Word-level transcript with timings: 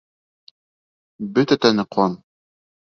Бөтә 1.37 1.61
тәне 1.67 1.89
-ҡан... 1.95 2.19